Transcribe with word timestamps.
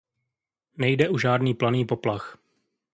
Nejde 0.77 1.09
o 1.09 1.17
žádný 1.17 1.53
planý 1.53 1.85
poplach. 1.85 2.37